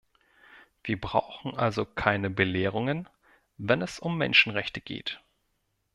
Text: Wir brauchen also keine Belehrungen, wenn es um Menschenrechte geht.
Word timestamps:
Wir 0.83 0.99
brauchen 0.99 1.53
also 1.55 1.85
keine 1.85 2.31
Belehrungen, 2.31 3.07
wenn 3.59 3.83
es 3.83 3.99
um 3.99 4.17
Menschenrechte 4.17 4.81
geht. 4.81 5.21